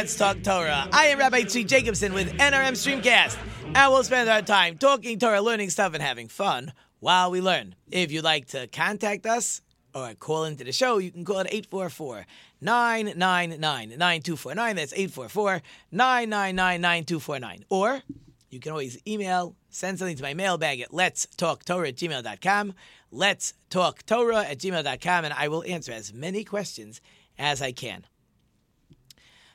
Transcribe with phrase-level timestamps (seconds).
[0.00, 0.88] Let's Talk Torah.
[0.94, 3.36] I am Rabbi Tzvi Jacobson with NRM Streamcast,
[3.74, 7.74] and we'll spend our time talking Torah, learning stuff, and having fun while we learn.
[7.90, 9.60] If you'd like to contact us
[9.94, 12.24] or call into the show, you can call at 844
[12.62, 14.76] 999 9249.
[14.76, 15.60] That's 844
[15.92, 17.64] 999 9249.
[17.68, 18.00] Or
[18.48, 22.72] you can always email, send something to my mailbag at let's talk Torah at gmail.com.
[23.10, 27.02] Let's talk Torah at gmail.com, and I will answer as many questions
[27.38, 28.06] as I can.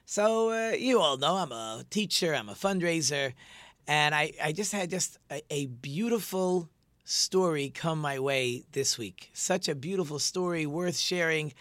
[0.07, 3.33] So, uh, you all know I'm a teacher, I'm a fundraiser,
[3.87, 6.69] and I, I just had just a, a beautiful
[7.05, 9.31] story come my way this week.
[9.33, 11.53] Such a beautiful story, worth sharing.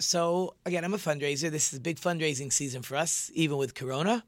[0.00, 1.52] So, again, I'm a fundraiser.
[1.52, 4.24] This is a big fundraising season for us, even with Corona.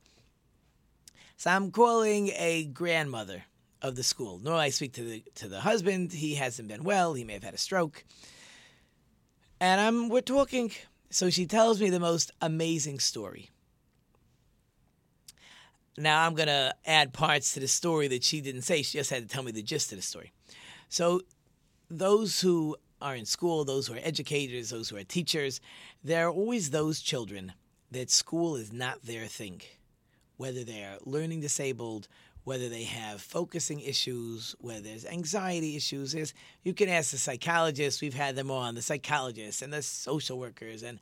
[1.36, 3.46] So, I'm calling a grandmother
[3.82, 4.38] of the school.
[4.38, 6.12] Normally, I speak to the to the husband.
[6.12, 7.14] He hasn't been well.
[7.14, 8.04] He may have had a stroke.
[9.60, 10.70] And I'm we're talking.
[11.12, 13.50] So she tells me the most amazing story.
[15.98, 18.80] Now I'm gonna add parts to the story that she didn't say.
[18.80, 20.32] She just had to tell me the gist of the story.
[20.88, 21.20] So
[21.90, 25.60] those who are in school, those who are educators, those who are teachers,
[26.02, 27.52] there are always those children
[27.90, 29.60] that school is not their thing.
[30.38, 32.08] Whether they're learning disabled,
[32.44, 36.12] whether they have focusing issues, whether there's anxiety issues.
[36.12, 38.02] There's, you can ask the psychologists.
[38.02, 40.98] We've had them on, the psychologists and the social workers, and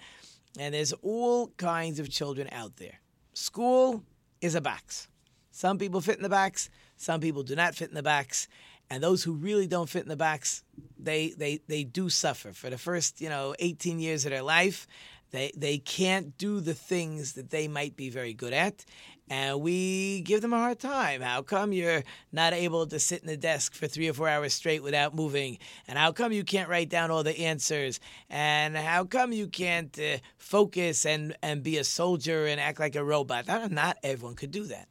[0.58, 2.98] and there's all kinds of children out there.
[3.34, 4.02] School
[4.40, 5.06] is a box.
[5.52, 6.70] Some people fit in the box.
[6.96, 8.48] Some people do not fit in the box.
[8.90, 10.64] And those who really don't fit in the box,
[10.98, 14.86] they they they do suffer for the first you know 18 years of their life.
[15.30, 18.84] They they can't do the things that they might be very good at,
[19.28, 21.20] and we give them a hard time.
[21.20, 22.02] How come you're
[22.32, 25.58] not able to sit in the desk for three or four hours straight without moving?
[25.86, 28.00] And how come you can't write down all the answers?
[28.28, 32.96] And how come you can't uh, focus and, and be a soldier and act like
[32.96, 33.46] a robot?
[33.46, 34.88] Not, not everyone could do that.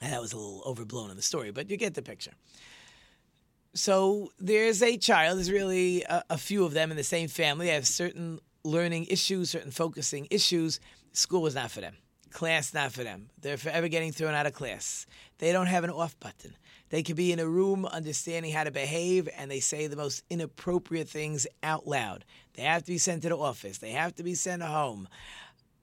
[0.00, 2.32] And that was a little overblown in the story, but you get the picture.
[3.74, 7.66] So there's a child, there's really a, a few of them in the same family.
[7.66, 10.80] They have certain learning issues, certain focusing issues.
[11.12, 11.96] School was not for them
[12.36, 13.30] class not for them.
[13.40, 15.06] They're forever getting thrown out of class.
[15.38, 16.54] They don't have an off button.
[16.90, 20.22] They could be in a room understanding how to behave and they say the most
[20.28, 22.26] inappropriate things out loud.
[22.52, 23.78] They have to be sent to the office.
[23.78, 25.08] They have to be sent home.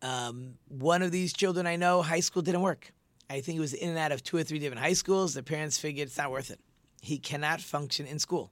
[0.04, 2.94] Um, one of these children I know, high school didn't work.
[3.32, 5.34] I think he was in and out of two or three different high schools.
[5.34, 6.60] The parents figured it's not worth it.
[7.02, 8.52] He cannot function in school.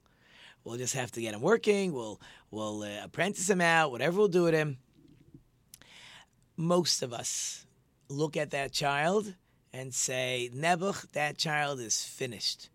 [0.63, 1.93] We'll just have to get him working.
[1.93, 2.19] We'll
[2.51, 3.91] we'll uh, apprentice him out.
[3.91, 4.77] Whatever we'll do with him.
[6.57, 7.65] Most of us
[8.09, 9.33] look at that child
[9.73, 12.69] and say, Nebuch, that child is finished.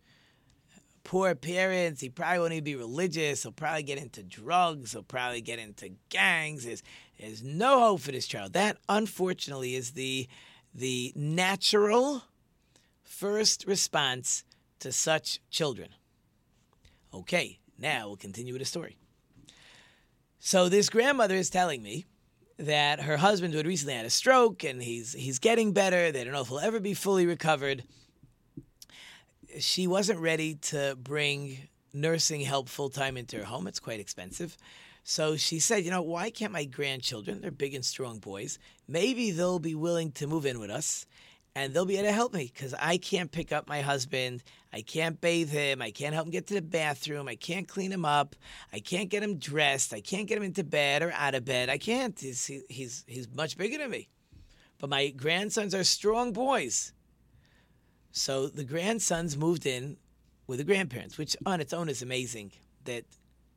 [1.04, 3.42] Poor parents, he probably won't even be religious.
[3.42, 4.92] He'll probably get into drugs.
[4.92, 6.64] He'll probably get into gangs.
[6.64, 6.82] There's,
[7.20, 8.54] there's no hope for this child.
[8.54, 10.26] That, unfortunately, is the,
[10.74, 12.24] the natural
[13.04, 14.44] first response
[14.80, 15.90] to such children.
[17.14, 18.96] Okay, now we'll continue with the story.
[20.38, 22.04] So, this grandmother is telling me
[22.58, 26.12] that her husband who had recently had a stroke and he's he's getting better.
[26.12, 27.84] They don't know if he'll ever be fully recovered.
[29.58, 33.66] She wasn't ready to bring nursing help full time into her home.
[33.66, 34.56] It's quite expensive.
[35.08, 38.58] So she said, you know, why can't my grandchildren, they're big and strong boys,
[38.88, 41.06] maybe they'll be willing to move in with us
[41.56, 44.42] and they'll be able to help me because I can't pick up my husband.
[44.74, 45.80] I can't bathe him.
[45.80, 47.28] I can't help him get to the bathroom.
[47.28, 48.36] I can't clean him up.
[48.74, 49.94] I can't get him dressed.
[49.94, 51.70] I can't get him into bed or out of bed.
[51.70, 52.20] I can't.
[52.20, 54.10] He's, he's, he's much bigger than me.
[54.78, 56.92] But my grandsons are strong boys.
[58.10, 59.96] So the grandsons moved in
[60.46, 62.52] with the grandparents, which on its own is amazing
[62.84, 63.06] that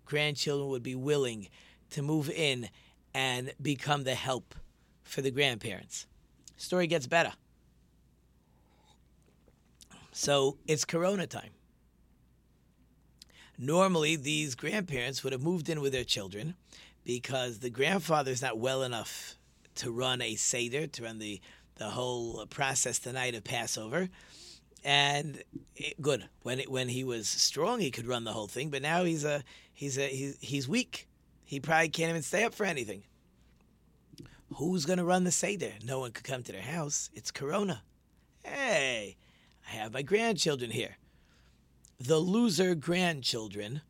[0.06, 1.50] grandchildren would be willing
[1.90, 2.70] to move in
[3.14, 4.56] and become the help
[5.04, 6.08] for the grandparents.
[6.56, 7.34] Story gets better.
[10.20, 11.52] So it's Corona time.
[13.58, 16.56] Normally, these grandparents would have moved in with their children
[17.06, 19.38] because the grandfather is not well enough
[19.76, 21.40] to run a Seder, to run the,
[21.76, 24.10] the whole process the night of Passover.
[24.84, 25.42] And
[25.78, 28.70] it, good when it, when he was strong, he could run the whole thing.
[28.70, 31.08] But now he's a he's a he's, he's weak.
[31.46, 33.04] He probably can't even stay up for anything.
[34.56, 35.72] Who's going to run the Seder?
[35.86, 37.10] No one could come to their house.
[37.14, 37.84] It's Corona.
[38.44, 39.16] Hey,
[39.70, 40.98] I have my grandchildren here.
[42.00, 43.82] The loser grandchildren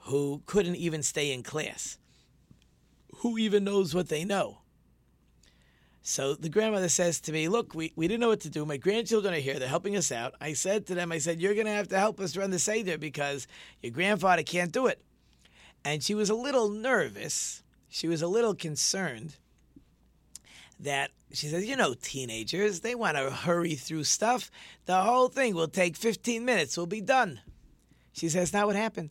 [0.00, 1.98] who couldn't even stay in class.
[3.18, 4.58] Who even knows what they know?
[6.02, 8.64] So the grandmother says to me, Look, we, we didn't know what to do.
[8.64, 9.58] My grandchildren are here.
[9.58, 10.34] They're helping us out.
[10.40, 12.58] I said to them, I said, You're going to have to help us run the
[12.58, 13.46] Seder because
[13.82, 15.02] your grandfather can't do it.
[15.84, 17.62] And she was a little nervous.
[17.88, 19.36] She was a little concerned
[20.80, 24.50] that she says, You know, teenagers, they want to hurry through stuff.
[24.86, 27.40] The whole thing will take 15 minutes, we'll be done.
[28.12, 29.10] She says, Not what happened.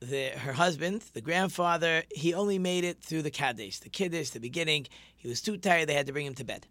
[0.00, 4.40] The, her husband, the grandfather, he only made it through the Kaddish, the Kiddush, the
[4.40, 4.86] beginning.
[5.14, 6.66] He was too tired, they had to bring him to bed.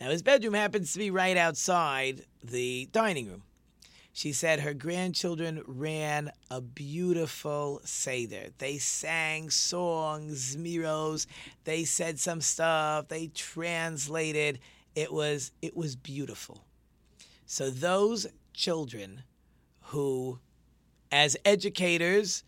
[0.00, 3.42] Now, his bedroom happens to be right outside the dining room.
[4.12, 8.48] She said her grandchildren ran a beautiful Seder.
[8.58, 11.26] They sang songs, miros,
[11.64, 14.58] they said some stuff, they translated.
[14.94, 16.64] It was it was beautiful.
[17.46, 19.22] So those children
[19.84, 20.40] who
[21.12, 22.44] as educators,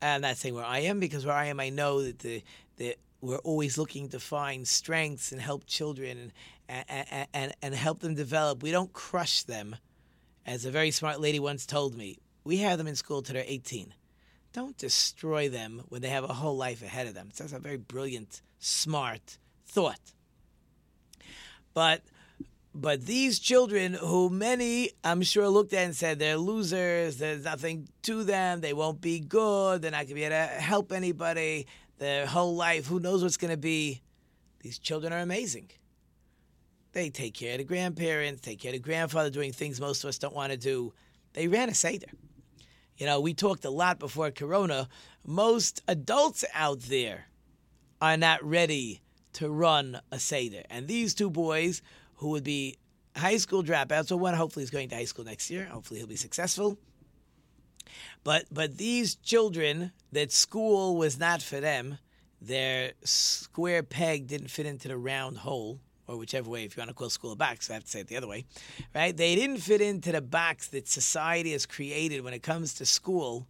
[0.00, 2.42] I'm not saying where I am because where I am I know that the
[2.78, 6.32] that we're always looking to find strengths and help children
[6.68, 8.62] and, and, and, and help them develop.
[8.62, 9.76] We don't crush them
[10.46, 13.44] as a very smart lady once told me, we have them in school till they're
[13.46, 13.94] 18.
[14.52, 17.30] Don't destroy them when they have a whole life ahead of them.
[17.36, 20.00] That's a very brilliant, smart thought.
[21.72, 22.02] But
[22.76, 27.88] but these children, who many I'm sure looked at and said they're losers, there's nothing
[28.02, 31.66] to them, they won't be good, they're not going to be able to help anybody,
[31.98, 34.02] their whole life, who knows what's going to be.
[34.60, 35.70] These children are amazing.
[36.94, 40.08] They take care of the grandparents, take care of the grandfather, doing things most of
[40.08, 40.94] us don't want to do.
[41.32, 42.06] They ran a Seder.
[42.96, 44.88] You know, we talked a lot before Corona.
[45.26, 47.26] Most adults out there
[48.00, 49.02] are not ready
[49.32, 50.62] to run a Seder.
[50.70, 51.82] And these two boys,
[52.14, 52.78] who would be
[53.16, 55.64] high school dropouts, so one hopefully is going to high school next year.
[55.64, 56.78] Hopefully he'll be successful.
[58.22, 61.98] But but these children that school was not for them,
[62.40, 66.90] their square peg didn't fit into the round hole or whichever way, if you want
[66.90, 68.44] to call school a box, I have to say it the other way,
[68.94, 69.16] right?
[69.16, 73.46] They didn't fit into the box that society has created when it comes to school,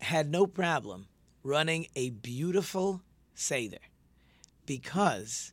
[0.00, 1.06] had no problem
[1.42, 3.02] running a beautiful
[3.34, 3.78] Seder
[4.66, 5.52] because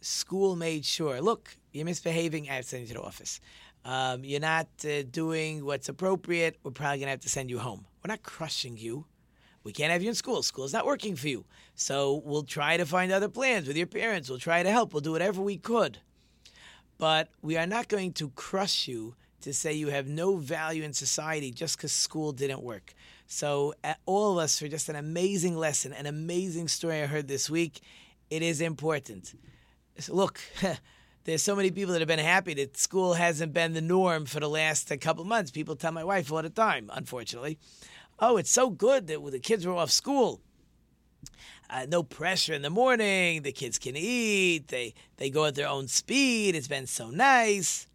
[0.00, 3.40] school made sure look, you're misbehaving, I have to send you to the office.
[3.84, 7.58] Um, you're not uh, doing what's appropriate, we're probably going to have to send you
[7.58, 7.84] home.
[8.02, 9.06] We're not crushing you.
[9.64, 10.42] We can't have you in school.
[10.42, 11.44] School's not working for you.
[11.74, 14.28] So we'll try to find other plans with your parents.
[14.28, 14.92] We'll try to help.
[14.92, 15.98] We'll do whatever we could.
[16.98, 20.92] But we are not going to crush you to say you have no value in
[20.92, 22.94] society just because school didn't work.
[23.26, 23.74] So,
[24.06, 27.80] all of us, for just an amazing lesson, an amazing story I heard this week,
[28.30, 29.34] it is important.
[29.98, 30.40] So look,
[31.24, 34.40] there's so many people that have been happy that school hasn't been the norm for
[34.40, 35.50] the last uh, couple months.
[35.50, 37.58] People tell my wife all the time, unfortunately
[38.18, 40.40] oh, it's so good that the kids were off school.
[41.70, 43.42] Uh, no pressure in the morning.
[43.42, 44.68] The kids can eat.
[44.68, 46.54] They they go at their own speed.
[46.54, 47.86] It's been so nice.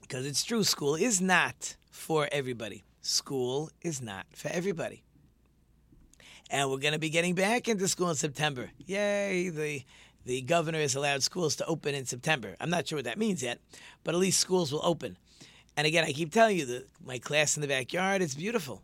[0.00, 2.84] Because it's true, school is not for everybody.
[3.02, 5.02] School is not for everybody.
[6.50, 8.70] And we're going to be getting back into school in September.
[8.86, 9.50] Yay!
[9.50, 9.82] The
[10.24, 12.56] the governor has allowed schools to open in September.
[12.60, 13.60] I'm not sure what that means yet,
[14.02, 15.16] but at least schools will open.
[15.78, 18.82] And again, I keep telling you that my class in the backyard is beautiful.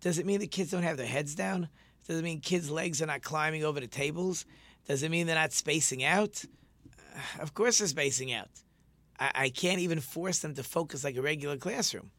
[0.00, 1.68] Does it mean the kids don't have their heads down?
[2.06, 4.46] Does it mean kids' legs are not climbing over the tables?
[4.86, 6.44] Does it mean they're not spacing out?
[7.16, 8.48] Uh, of course they're spacing out.
[9.18, 12.12] I, I can't even force them to focus like a regular classroom.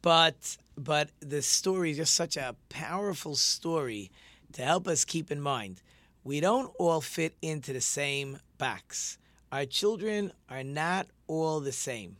[0.00, 4.12] But but the story is just such a powerful story
[4.52, 5.82] to help us keep in mind.
[6.22, 9.18] We don't all fit into the same box.
[9.50, 12.18] Our children are not all the same.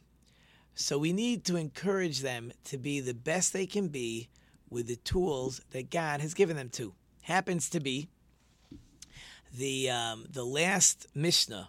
[0.74, 4.28] So we need to encourage them to be the best they can be
[4.70, 6.94] with the tools that God has given them to.
[7.22, 8.08] Happens to be
[9.56, 11.68] the um, the last Mishnah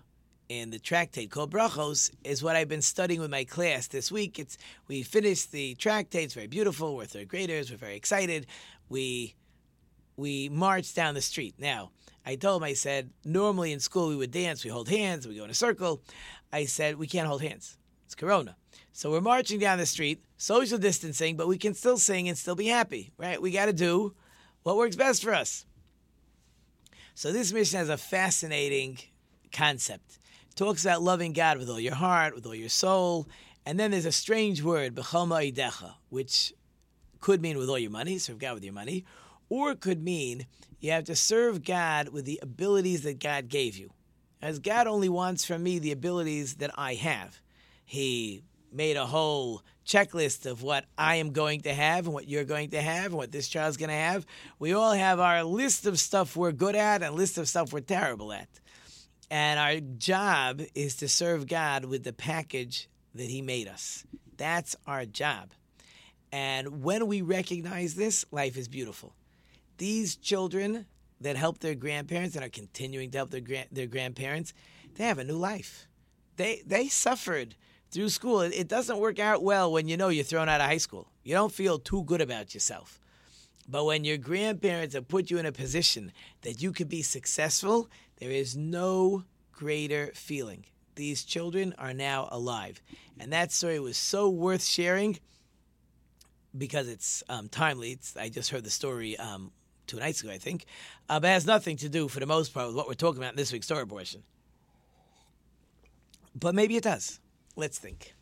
[0.49, 4.39] in the tractate called Brachos is what I've been studying with my class this week.
[4.39, 4.57] It's
[4.87, 6.25] we finished the tractate.
[6.25, 6.95] It's very beautiful.
[6.95, 7.71] We're third graders.
[7.71, 8.47] We're very excited.
[8.89, 9.35] We
[10.17, 11.55] we marched down the street.
[11.59, 11.91] Now
[12.25, 14.63] I told them I said normally in school we would dance.
[14.63, 15.27] We hold hands.
[15.27, 16.01] We go in a circle.
[16.51, 17.77] I said we can't hold hands.
[18.05, 18.55] It's Corona.
[18.97, 22.55] So we're marching down the street, social distancing, but we can still sing and still
[22.55, 23.41] be happy, right?
[23.41, 24.13] We got to do
[24.63, 25.65] what works best for us.
[27.13, 28.99] So this Mishnah has a fascinating
[29.51, 30.19] concept.
[30.49, 33.27] It talks about loving God with all your heart, with all your soul,
[33.65, 36.53] and then there's a strange word, b'chol which
[37.19, 39.03] could mean with all your money, serve God with your money,
[39.49, 40.45] or it could mean
[40.79, 43.91] you have to serve God with the abilities that God gave you.
[44.41, 47.41] As God only wants from me the abilities that I have.
[47.83, 48.41] He
[48.75, 52.71] made a whole checklist of what I am going to have and what you're going
[52.71, 54.25] to have and what this child's going to have.
[54.59, 57.81] We all have our list of stuff we're good at and list of stuff we're
[57.81, 58.49] terrible at.
[59.29, 64.03] And our job is to serve God with the package that He made us.
[64.37, 65.51] That's our job.
[66.31, 69.13] And when we recognize this, life is beautiful.
[69.77, 70.85] These children
[71.21, 74.53] that help their grandparents and are continuing to help their, their grandparents,
[74.95, 75.87] they have a new life.
[76.37, 77.55] They, they suffered
[77.91, 78.41] through school.
[78.41, 81.07] It, doesn't work out well when you know you're thrown out of high school.
[81.23, 82.99] You don't feel too good about yourself.
[83.67, 86.11] But when your grandparents have put you in a position
[86.41, 90.65] that you could be successful, there is no greater feeling.
[90.95, 92.81] These children are now alive.
[93.19, 95.19] And that story was so worth sharing
[96.57, 97.91] because it's um, timely.
[97.91, 99.51] It's, I just heard the story um,
[99.87, 100.65] two nights ago, I think.
[101.09, 103.21] Uh, but it has nothing to do, for the most part, with what we're talking
[103.21, 104.23] about in this week's story portion.
[106.33, 107.19] But maybe it does.
[107.55, 108.13] Let's think.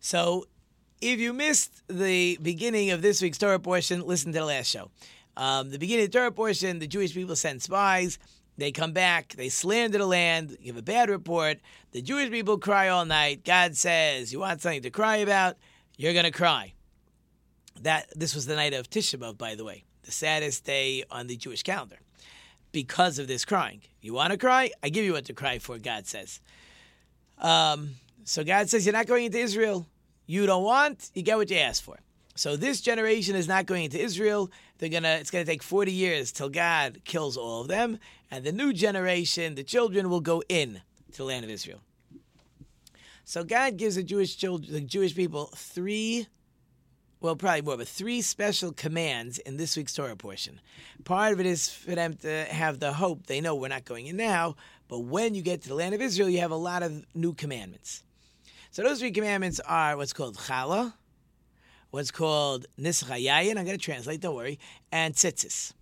[0.00, 0.46] So,
[1.00, 4.90] if you missed the beginning of this week's Torah portion, listen to the last show.
[5.36, 8.18] Um, the beginning of the Torah portion, the Jewish people send spies.
[8.56, 11.58] They come back, they slander the land, give a bad report.
[11.92, 13.44] The Jewish people cry all night.
[13.44, 15.56] God says, You want something to cry about?
[15.96, 16.72] You're going to cry.
[17.80, 21.28] That This was the night of Tisha B'Av, by the way, the saddest day on
[21.28, 21.98] the Jewish calendar
[22.72, 23.82] because of this crying.
[24.00, 24.72] You want to cry?
[24.82, 26.40] I give you what to cry for, God says.
[27.38, 27.90] Um,
[28.28, 29.86] so God says, You're not going into Israel.
[30.26, 31.98] You don't want, you get what you ask for.
[32.34, 34.50] So this generation is not going into Israel.
[34.76, 37.98] They're gonna it's gonna take 40 years till God kills all of them,
[38.30, 40.82] and the new generation, the children, will go in
[41.12, 41.80] to the land of Israel.
[43.24, 46.26] So God gives the Jewish children, the Jewish people three,
[47.20, 50.60] well, probably more, but three special commands in this week's Torah portion.
[51.04, 54.06] Part of it is for them to have the hope they know we're not going
[54.06, 54.54] in now,
[54.86, 57.32] but when you get to the land of Israel, you have a lot of new
[57.32, 58.02] commandments.
[58.70, 60.92] So those three commandments are what's called challah,
[61.90, 63.56] what's called nischayayin.
[63.56, 64.20] I'm going to translate.
[64.20, 64.58] Don't worry.
[64.92, 65.72] And tzitzis.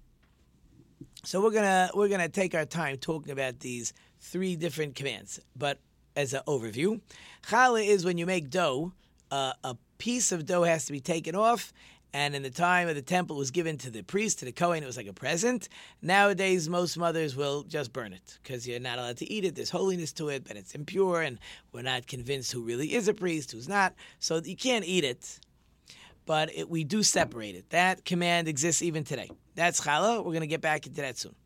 [1.25, 5.41] So we're gonna we're gonna take our time talking about these three different commands.
[5.57, 5.81] But
[6.15, 7.01] as an overview,
[7.49, 8.93] challah is when you make dough.
[9.33, 11.73] Uh, a piece of dough has to be taken off.
[12.17, 14.53] And in the time of the temple, it was given to the priest, to the
[14.53, 14.83] Kohen.
[14.83, 15.69] It was like a present.
[16.01, 19.55] Nowadays, most mothers will just burn it because you're not allowed to eat it.
[19.55, 21.39] There's holiness to it, but it's impure, and
[21.73, 23.93] we're not convinced who really is a priest, who's not.
[24.19, 25.41] So you can't eat it
[26.25, 27.71] but it, we do separate it.
[27.71, 29.31] That command exists even today.
[29.55, 30.25] That's challah.
[30.25, 31.37] We're going to get back into that soon.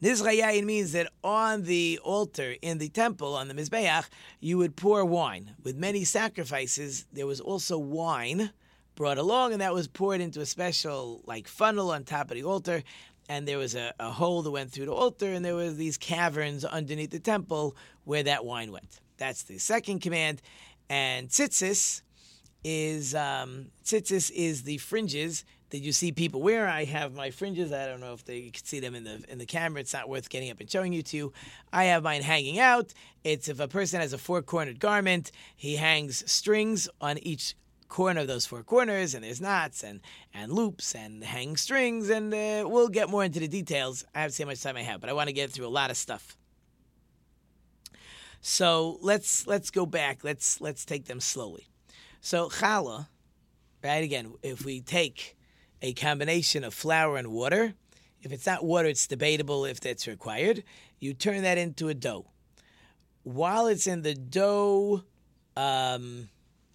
[0.00, 4.04] Nizrayayin means that on the altar in the temple, on the Mizbeach,
[4.38, 5.56] you would pour wine.
[5.64, 8.52] With many sacrifices, there was also wine
[9.00, 12.44] brought along, and that was poured into a special like funnel on top of the
[12.44, 12.82] altar.
[13.30, 15.96] And there was a, a hole that went through the altar, and there was these
[15.96, 19.00] caverns underneath the temple where that wine went.
[19.16, 20.42] That's the second command.
[20.90, 22.02] And tzitzis,
[22.62, 26.68] is um, tzitzis is the fringes that you see people wear.
[26.68, 27.72] I have my fringes.
[27.72, 29.80] I don't know if they can see them in the in the camera.
[29.80, 31.32] It's not worth getting up and showing you to.
[31.72, 32.92] I have mine hanging out.
[33.24, 37.54] It's if a person has a four cornered garment, he hangs strings on each
[37.90, 40.00] corner of those four corners, and there's knots and
[40.32, 44.04] and loops and hang strings, and uh, we'll get more into the details.
[44.14, 45.66] I have to see how much time I have, but I want to get through
[45.66, 46.36] a lot of stuff.
[48.40, 50.24] So let's let's go back.
[50.24, 51.68] Let's let's take them slowly.
[52.22, 53.08] So challah,
[53.84, 54.02] right?
[54.02, 55.36] Again, if we take
[55.82, 57.74] a combination of flour and water,
[58.22, 60.64] if it's not water, it's debatable if that's required.
[60.98, 62.26] You turn that into a dough.
[63.22, 65.04] While it's in the dough
[65.56, 66.28] um,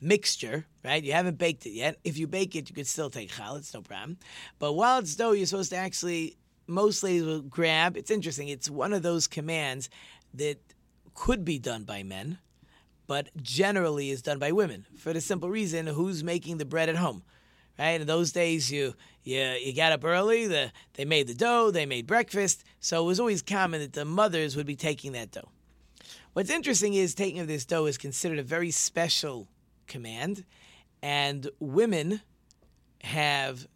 [0.06, 1.04] mixture, right?
[1.04, 1.98] You haven't baked it yet.
[2.04, 3.60] If you bake it, you could still take challah.
[3.60, 4.18] It's no problem.
[4.60, 6.38] But while it's dough, you're supposed to actually.
[6.68, 7.96] Most ladies will grab.
[7.96, 8.48] It's interesting.
[8.48, 9.88] It's one of those commands
[10.34, 10.58] that
[11.14, 12.40] could be done by men
[13.08, 16.96] but generally is done by women for the simple reason who's making the bread at
[16.96, 17.24] home
[17.80, 18.94] right in those days you
[19.24, 23.08] you, you got up early the, they made the dough they made breakfast so it
[23.08, 25.50] was always common that the mothers would be taking that dough
[26.34, 29.48] what's interesting is taking of this dough is considered a very special
[29.88, 30.46] command
[31.02, 32.22] and women
[33.02, 33.68] have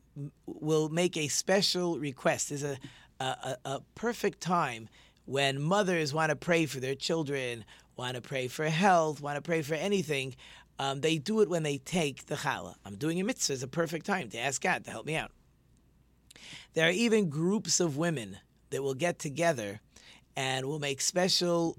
[0.45, 2.77] will make a special request there's a,
[3.19, 4.89] a, a perfect time
[5.25, 7.63] when mothers want to pray for their children
[7.99, 10.33] want to pray for health, want to pray for anything,
[10.79, 12.75] um, they do it when they take the challah.
[12.85, 13.53] I'm doing a mitzvah.
[13.53, 15.31] It's a perfect time to ask God to help me out.
[16.73, 18.37] There are even groups of women
[18.69, 19.81] that will get together
[20.37, 21.77] and will make special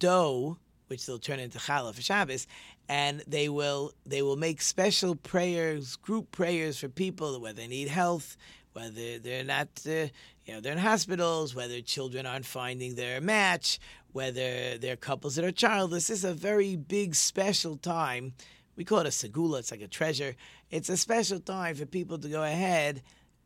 [0.00, 0.58] dough,
[0.88, 2.48] which they'll turn into challah for Shabbos,
[2.90, 7.86] and they will they will make special prayers, group prayers for people whether they need
[7.86, 8.36] health,
[8.72, 10.08] whether they're not, uh,
[10.44, 13.78] you know, they're in hospitals, whether children aren't finding their match,
[14.10, 16.08] whether they're couples that are childless.
[16.08, 18.32] This is a very big, special time.
[18.74, 19.60] We call it a segula.
[19.60, 20.34] It's like a treasure.
[20.72, 23.02] It's a special time for people to go ahead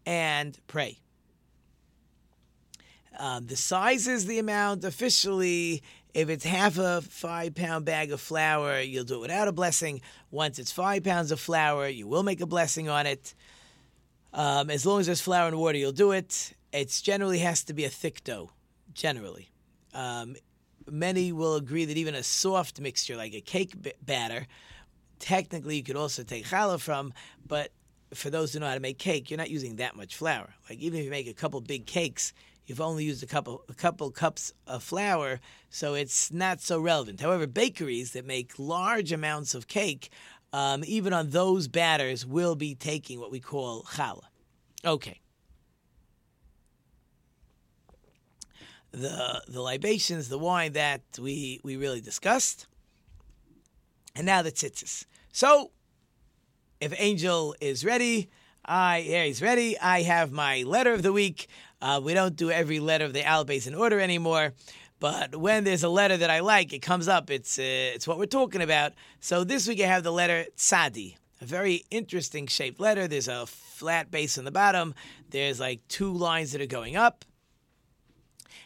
[0.07, 1.01] and pray.
[3.19, 5.83] Um, the size is the amount officially.
[6.15, 10.01] If it's half a five pound bag of flour, you'll do it without a blessing.
[10.31, 13.35] Once it's five pounds of flour, you will make a blessing on it.
[14.33, 16.55] Um, as long as there's flour and water, you'll do it.
[16.73, 18.51] It generally has to be a thick dough,
[18.93, 19.51] generally.
[19.93, 20.37] Um,
[20.89, 24.47] many will agree that even a soft mixture, like a cake batter,
[25.19, 27.13] technically you could also take challah from,
[27.47, 27.71] but
[28.13, 30.55] for those who know how to make cake, you're not using that much flour.
[30.71, 32.33] Like even if you make a couple big cakes,
[32.67, 35.41] you've only used a couple a couple cups of flour,
[35.71, 37.21] so it's not so relevant.
[37.21, 40.11] However, bakeries that make large amounts of cake,
[40.53, 44.29] um, even on those batters, will be taking what we call challah.
[44.85, 45.21] Okay.
[48.93, 52.67] The the libations, the wine that we we really discussed,
[54.15, 55.07] and now the tzitzis.
[55.33, 55.73] So,
[56.81, 58.31] if Angel is ready,
[58.65, 59.77] I yeah he's ready.
[59.79, 61.49] I have my letter of the week.
[61.85, 64.55] Uh, we don't do every letter of the alphabet in order anymore.
[65.01, 67.31] But when there's a letter that I like, it comes up.
[67.31, 68.93] It's uh, it's what we're talking about.
[69.21, 73.07] So this week I have the letter tzadi, a very interesting shaped letter.
[73.07, 74.95] There's a flat base on the bottom.
[75.29, 77.27] There's like two lines that are going up.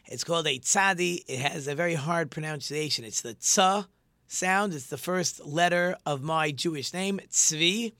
[0.07, 1.25] It's called a tzadi.
[1.27, 3.05] It has a very hard pronunciation.
[3.05, 3.89] It's the tsa
[4.29, 4.75] sound.
[4.75, 7.95] It's the first letter of my Jewish name, tzvi.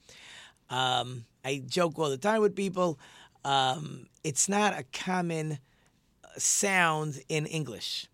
[0.69, 2.99] Um, I joke all the time with people.
[3.45, 5.59] Um, it's not a common
[6.37, 8.07] sound in English.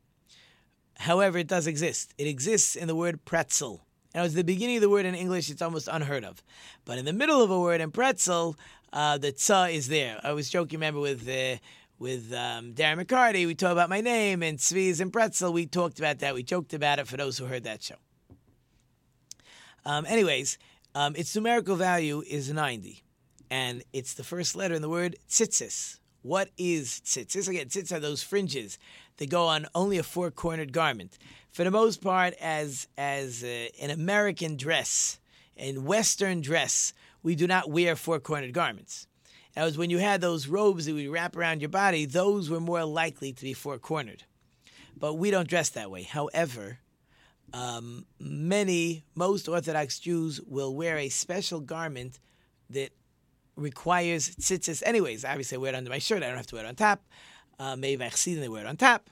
[0.98, 2.14] However, it does exist.
[2.18, 3.82] It exists in the word pretzel.
[4.14, 6.42] And at the beginning of the word in English, it's almost unheard of.
[6.86, 8.56] But in the middle of a word in pretzel,
[8.94, 10.22] uh, the tza is there.
[10.24, 11.58] I was joking, remember, with uh,
[12.00, 13.46] with um, Darren McCarty.
[13.46, 15.54] We talked about my name and Tzvi's and pretzel.
[15.54, 16.34] We talked about that.
[16.34, 17.96] We joked about it for those who heard that show.
[19.86, 20.58] Um, anyways,
[20.94, 23.05] um, its numerical value is 90
[23.56, 26.00] and it's the first letter in the word tzitzis.
[26.24, 27.48] What is tzitzis?
[27.48, 28.78] Again, tzitzis are those fringes
[29.16, 31.18] that go on only a four-cornered garment.
[31.52, 35.20] For the most part, as as uh, an American dress,
[35.56, 36.92] in Western dress,
[37.24, 39.08] we do not wear four-cornered garments.
[39.54, 42.60] That was when you had those robes that we wrap around your body; those were
[42.60, 44.24] more likely to be four-cornered.
[44.98, 46.04] But we don't dress that way.
[46.04, 46.80] However,
[47.54, 52.20] um, many, most Orthodox Jews will wear a special garment
[52.70, 52.92] that
[53.56, 54.84] requires tzitzis.
[54.86, 56.24] Anyways, obviously I wear it under my shirt.
[56.24, 57.02] I don't have to wear it on top.
[57.60, 59.10] Uh, maybe I see they wear it on top.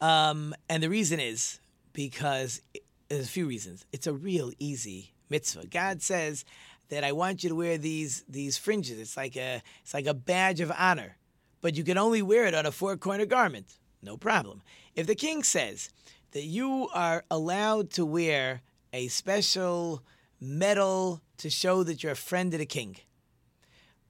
[0.00, 1.60] Um, and the reason is
[1.92, 3.84] because it, there's a few reasons.
[3.92, 5.66] It's a real easy mitzvah.
[5.66, 6.44] God says
[6.88, 8.98] that I want you to wear these these fringes.
[8.98, 11.16] It's like a it's like a badge of honor,
[11.60, 13.78] but you can only wear it on a four corner garment.
[14.02, 14.62] No problem.
[14.94, 15.90] If the king says
[16.32, 20.02] that you are allowed to wear a special
[20.40, 22.96] medal to show that you're a friend of the king.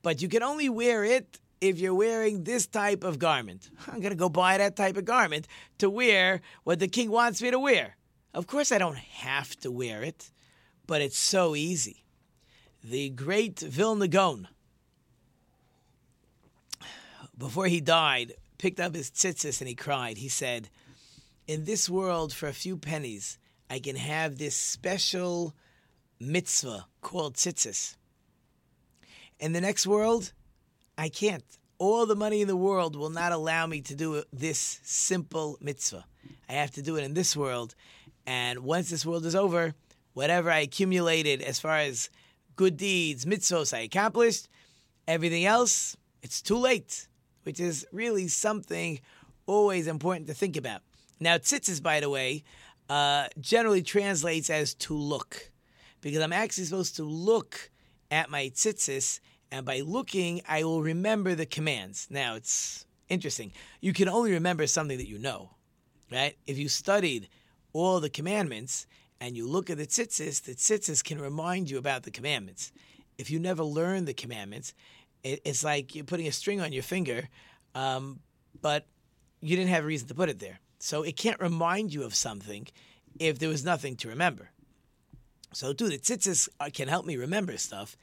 [0.02, 3.70] But you can only wear it if you're wearing this type of garment.
[3.86, 5.46] I'm going to go buy that type of garment
[5.78, 7.96] to wear what the king wants me to wear.
[8.34, 10.30] Of course, I don't have to wear it,
[10.86, 12.04] but it's so easy.
[12.84, 14.06] The great Vilna
[17.38, 20.18] before he died, picked up his tzitzis and he cried.
[20.18, 20.68] He said,
[21.46, 23.38] In this world, for a few pennies,
[23.70, 25.54] I can have this special
[26.20, 27.96] mitzvah called tzitzis.
[29.40, 30.32] In the next world,
[30.96, 31.44] I can't.
[31.78, 36.04] All the money in the world will not allow me to do this simple mitzvah.
[36.48, 37.74] I have to do it in this world.
[38.26, 39.74] And once this world is over,
[40.14, 42.10] whatever I accumulated as far as
[42.56, 44.48] good deeds, mitzvahs I accomplished,
[45.06, 47.06] everything else, it's too late,
[47.44, 48.98] which is really something
[49.46, 50.82] always important to think about.
[51.20, 52.42] Now, tzitzis, by the way,
[52.90, 55.50] uh, generally translates as to look
[56.00, 57.70] because I'm actually supposed to look
[58.10, 62.06] at my tzitzis, and by looking, I will remember the commands.
[62.10, 63.52] Now, it's interesting.
[63.80, 65.50] You can only remember something that you know,
[66.10, 66.36] right?
[66.46, 67.28] If you studied
[67.72, 68.86] all the commandments
[69.20, 72.72] and you look at the tzitzis, the tzitzis can remind you about the commandments.
[73.16, 74.74] If you never learn the commandments,
[75.24, 77.28] it's like you're putting a string on your finger,
[77.74, 78.20] um,
[78.60, 78.86] but
[79.40, 80.60] you didn't have a reason to put it there.
[80.78, 82.68] So it can't remind you of something
[83.18, 84.50] if there was nothing to remember.
[85.52, 87.96] So, too, the tzitzis can help me remember stuff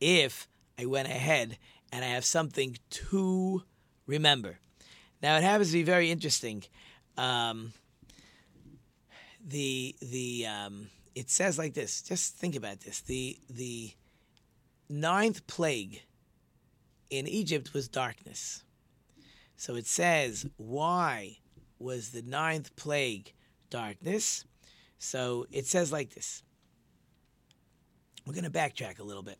[0.00, 1.58] if I went ahead
[1.92, 3.62] and I have something to
[4.06, 4.58] remember.
[5.22, 6.64] Now, it happens to be very interesting.
[7.16, 7.72] Um,
[9.44, 12.02] the the um, it says like this.
[12.02, 13.00] Just think about this.
[13.00, 13.92] The the
[14.88, 16.02] ninth plague
[17.10, 18.64] in Egypt was darkness.
[19.56, 21.38] So it says, why
[21.78, 23.32] was the ninth plague
[23.70, 24.44] darkness?
[24.98, 26.42] So it says like this.
[28.26, 29.38] We're going to backtrack a little bit.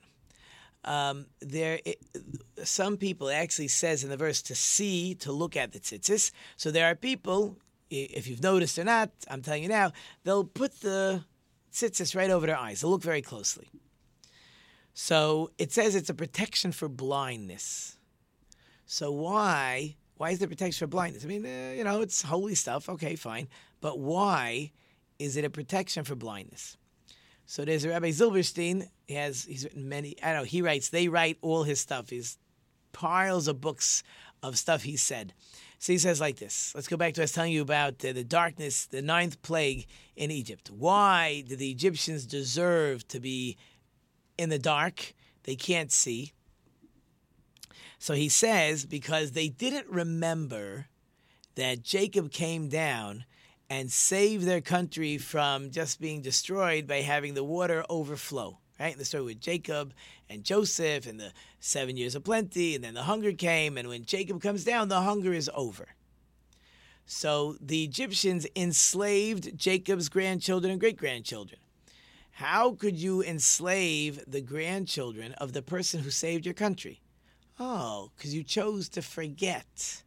[0.84, 1.98] Um, there, it,
[2.64, 6.32] some people actually says in the verse to see, to look at the tzitzis.
[6.56, 7.56] So there are people,
[7.90, 9.92] if you've noticed or not, I'm telling you now,
[10.24, 11.24] they'll put the
[11.72, 12.80] tzitzis right over their eyes.
[12.80, 13.70] They'll look very closely.
[14.94, 17.96] So it says it's a protection for blindness.
[18.86, 19.96] So why?
[20.16, 21.24] Why is there protection for blindness?
[21.24, 22.88] I mean, uh, you know, it's holy stuff.
[22.88, 23.48] Okay, fine.
[23.80, 24.72] But why
[25.18, 26.76] is it a protection for blindness?
[27.46, 28.88] So there's a Rabbi Zilberstein.
[29.06, 30.16] He has he's written many.
[30.22, 30.44] I don't know.
[30.44, 30.88] He writes.
[30.88, 32.10] They write all his stuff.
[32.10, 32.38] He's
[32.92, 34.02] piles of books
[34.42, 35.32] of stuff he said.
[35.78, 36.72] So he says like this.
[36.74, 40.30] Let's go back to us telling you about uh, the darkness, the ninth plague in
[40.30, 40.70] Egypt.
[40.70, 43.56] Why did the Egyptians deserve to be
[44.38, 45.14] in the dark?
[45.42, 46.32] They can't see.
[47.98, 50.86] So he says because they didn't remember
[51.56, 53.24] that Jacob came down
[53.72, 58.58] and save their country from just being destroyed by having the water overflow.
[58.78, 58.98] Right?
[58.98, 59.94] The story with Jacob
[60.28, 64.04] and Joseph and the seven years of plenty, and then the hunger came, and when
[64.04, 65.88] Jacob comes down, the hunger is over.
[67.06, 71.58] So the Egyptians enslaved Jacob's grandchildren and great grandchildren.
[72.32, 77.00] How could you enslave the grandchildren of the person who saved your country?
[77.58, 80.02] Oh, because you chose to forget.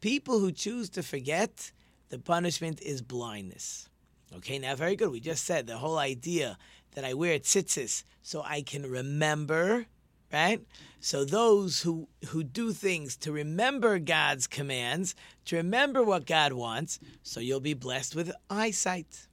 [0.00, 1.70] People who choose to forget,
[2.10, 3.88] the punishment is blindness.
[4.36, 5.10] Okay, now very good.
[5.10, 6.58] We just said the whole idea
[6.92, 9.86] that I wear tzitzis so I can remember,
[10.32, 10.60] right?
[11.00, 15.14] So those who who do things to remember God's commands,
[15.46, 19.28] to remember what God wants, so you'll be blessed with eyesight.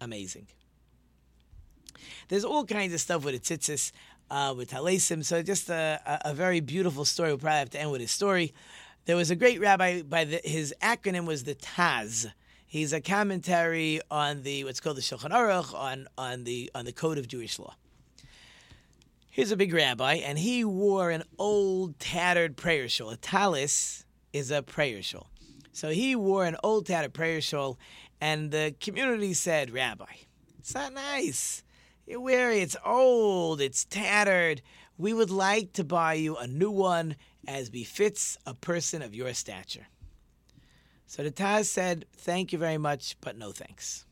[0.00, 0.48] Amazing.
[2.28, 3.92] There's all kinds of stuff with the tzitzis,
[4.30, 5.24] uh, with talesim.
[5.24, 7.28] So just a, a, a, very beautiful story.
[7.28, 8.54] We'll probably have to end with his story.
[9.04, 12.30] There was a great rabbi by the, his acronym was the Taz.
[12.66, 16.92] He's a commentary on the what's called the Shulchan Aruch on on the on the
[16.92, 17.74] code of Jewish law.
[19.28, 23.10] Here's a big rabbi, and he wore an old tattered prayer shawl.
[23.10, 25.30] A talis is a prayer shawl.
[25.72, 27.78] So he wore an old tattered prayer shawl,
[28.20, 30.04] and the community said, Rabbi,
[30.58, 31.64] it's not nice.
[32.06, 34.62] You wear it, it's old, it's tattered.
[34.98, 39.32] We would like to buy you a new one as befits a person of your
[39.34, 39.86] stature.
[41.06, 44.06] So the Taz said, Thank you very much, but no thanks.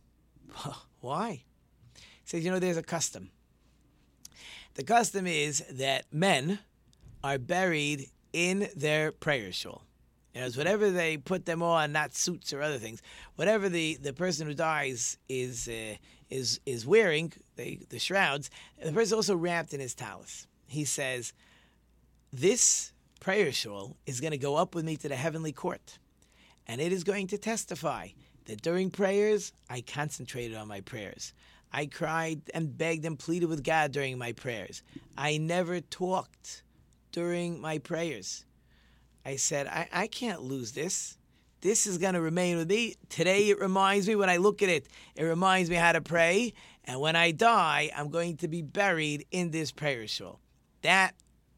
[1.01, 1.45] Why?
[1.95, 3.31] He said, You know, there's a custom.
[4.75, 6.61] The custom is that men
[7.25, 9.83] are buried in their prayer shawl.
[10.35, 13.03] You know, whatever they put them on, not suits or other things.
[13.35, 15.97] Whatever the, the person who dies is uh,
[16.29, 18.51] is is wearing, the shrouds,
[18.83, 20.47] the person also wrapped in his talis.
[20.69, 21.33] He says,
[22.33, 25.99] "This prayer shawl is going to go up with me to the heavenly court,
[26.69, 28.09] and it is going to testify
[28.45, 31.33] that during prayers I concentrated on my prayers.
[31.73, 34.83] I cried and begged and pleaded with God during my prayers.
[35.19, 36.63] I never talked
[37.11, 38.45] during my prayers."
[39.25, 41.17] I said, I, I can't lose this.
[41.61, 42.97] This is going to remain with me.
[43.09, 46.55] Today, it reminds me, when I look at it, it reminds me how to pray.
[46.85, 50.41] And when I die, I'm going to be buried in this prayer shawl.
[50.83, 51.15] That,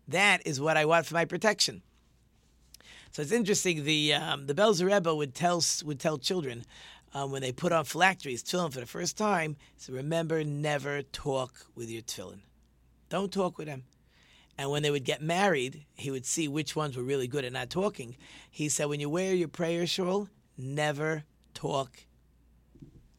[0.09, 1.83] that is what I want for my protection.
[3.13, 3.85] So it's interesting.
[3.85, 6.65] The um, the Belzer Rebbe would tell would tell children
[7.15, 11.67] um, when they put on phylacteries, tefillin for the first time, so remember never talk
[11.75, 12.41] with your tefillin.
[13.11, 13.85] Don't talk with them.
[14.63, 17.53] And when they would get married, he would see which ones were really good at
[17.53, 18.17] not talking.
[18.49, 22.05] He said, when you wear your prayer shawl, never talk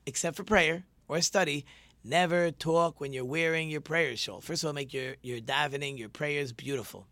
[0.05, 1.65] except for prayer or study.
[2.01, 4.39] Never talk when you're wearing your prayer shawl.
[4.39, 7.07] First of all, make your, your davening, your prayers beautiful.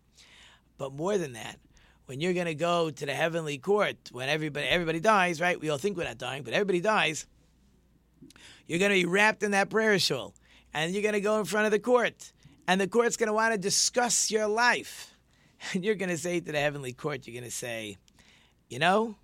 [0.78, 1.58] But more than that,
[2.06, 5.60] when you're going to go to the heavenly court, when everybody everybody dies, right?
[5.60, 7.26] We all think we're not dying, but everybody dies.
[8.66, 10.32] You're going to be wrapped in that prayer shawl,
[10.72, 12.32] and you're going to go in front of the court
[12.66, 15.14] and the court's going to want to discuss your life.
[15.72, 17.96] And you're going to say to the heavenly court, you're going to say,
[18.68, 19.14] you know,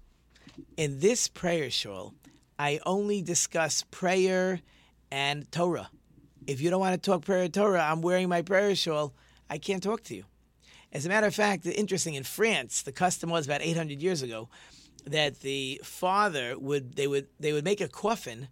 [0.77, 2.15] in this prayer shawl,
[2.59, 4.61] I only discuss prayer
[5.11, 5.91] and Torah.
[6.47, 9.15] If you don't want to talk prayer and Torah, I'm wearing my prayer shawl.
[9.51, 10.25] I can't talk to you.
[10.93, 14.49] As a matter of fact, interesting in France, the custom was about 800 years ago
[15.05, 18.49] that the father would they would they would make a coffin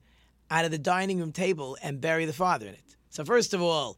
[0.51, 2.97] out of the dining room table and bury the father in it.
[3.11, 3.97] So first of all,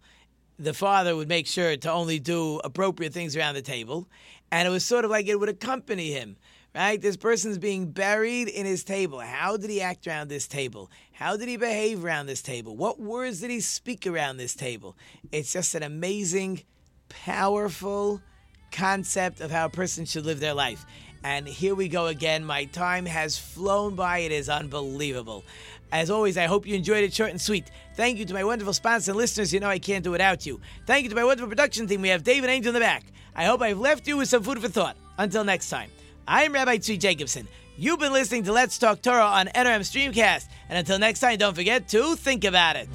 [0.58, 4.08] the father would make sure to only do appropriate things around the table.
[4.50, 6.36] And it was sort of like it would accompany him,
[6.74, 7.00] right?
[7.00, 9.20] This person's being buried in his table.
[9.20, 10.90] How did he act around this table?
[11.12, 12.76] How did he behave around this table?
[12.76, 14.96] What words did he speak around this table?
[15.30, 16.62] It's just an amazing,
[17.08, 18.20] powerful
[18.72, 20.84] concept of how a person should live their life.
[21.24, 22.44] And here we go again.
[22.44, 24.18] My time has flown by.
[24.18, 25.44] It is unbelievable.
[25.90, 27.70] As always, I hope you enjoyed it short and sweet.
[27.94, 29.52] Thank you to my wonderful sponsors and listeners.
[29.52, 30.60] You know I can't do without you.
[30.86, 32.02] Thank you to my wonderful production team.
[32.02, 33.04] We have David Angel in the back.
[33.34, 34.96] I hope I've left you with some food for thought.
[35.16, 35.90] Until next time,
[36.26, 37.48] I'm Rabbi Tzvi Jacobson.
[37.76, 40.48] You've been listening to Let's Talk Torah on NRM Streamcast.
[40.68, 42.88] And until next time, don't forget to think about it.